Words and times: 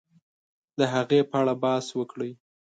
د 0.77 0.79
هغې 0.93 1.19
په 1.29 1.35
اړه 1.41 1.53
بحث 1.63 1.87
وکړي 1.99 2.31